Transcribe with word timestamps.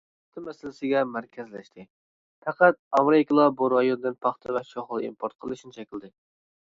پاختا 0.29 0.41
مەسىلىسىگە 0.43 1.01
مەركەزلەشتى، 1.17 1.83
پەقەت 2.47 2.79
ئامېرىكىلا 2.99 3.45
بۇ 3.59 3.69
رايوندىن 3.73 4.15
پاختا 4.27 4.57
ۋە 4.57 4.63
شوخلا 4.71 5.03
ئىمپورت 5.11 5.37
قىلىشنى 5.45 5.75
چەكلىدى. 5.77 6.11